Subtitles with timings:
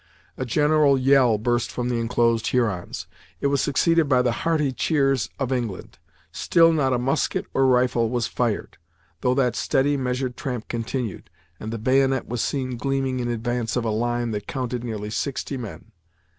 [0.35, 3.05] A general yell burst from the enclosed Hurons;
[3.39, 5.99] it was succeeded by the hearty cheers of England.
[6.31, 8.79] Still not a musket or rifle was fired,
[9.19, 11.29] though that steady, measured tramp continued,
[11.59, 15.55] and the bayonet was seen gleaming in advance of a line that counted nearly sixty
[15.55, 15.91] men.